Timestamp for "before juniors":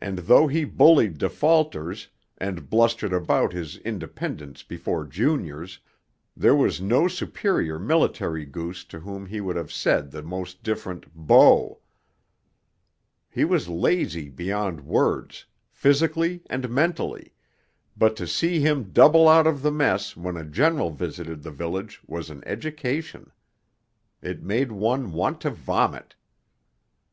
4.64-5.78